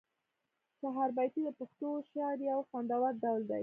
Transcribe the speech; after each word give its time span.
چهاربیتې 0.79 1.41
د 1.45 1.49
پښتو 1.59 1.89
شعر 2.09 2.37
یو 2.49 2.59
خوندور 2.69 3.11
ډول 3.23 3.41
دی. 3.49 3.59